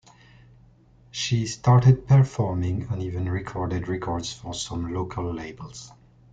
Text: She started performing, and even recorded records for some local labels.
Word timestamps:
She 1.11 1.45
started 1.45 2.07
performing, 2.07 2.87
and 2.89 3.03
even 3.03 3.29
recorded 3.29 3.87
records 3.87 4.33
for 4.33 4.55
some 4.55 4.91
local 4.95 5.31
labels. 5.31 5.91